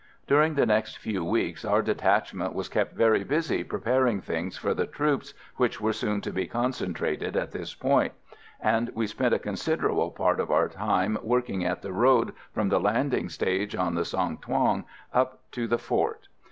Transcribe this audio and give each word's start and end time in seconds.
During 0.25 0.55
the 0.55 0.65
next 0.65 0.97
few 0.97 1.23
weeks 1.23 1.63
our 1.63 1.83
detachment 1.83 2.55
was 2.55 2.69
kept 2.69 2.95
very 2.95 3.23
busy 3.23 3.63
preparing 3.63 4.19
things 4.19 4.57
for 4.57 4.73
the 4.73 4.87
troops, 4.87 5.35
which 5.57 5.79
were 5.79 5.93
soon 5.93 6.21
to 6.21 6.33
be 6.33 6.47
concentrated 6.47 7.37
at 7.37 7.51
this 7.51 7.75
point; 7.75 8.13
and 8.59 8.89
we 8.95 9.05
spent 9.05 9.35
a 9.35 9.37
considerable 9.37 10.09
part 10.09 10.39
of 10.39 10.49
our 10.49 10.69
time 10.69 11.19
working 11.21 11.63
at 11.65 11.83
the 11.83 11.93
road 11.93 12.33
from 12.51 12.69
the 12.69 12.79
landing 12.79 13.29
stage 13.29 13.75
on 13.75 13.93
the 13.93 14.03
Song 14.03 14.39
Thuong 14.39 14.85
up 15.13 15.39
to 15.51 15.67
the 15.67 15.77
fort. 15.77 16.27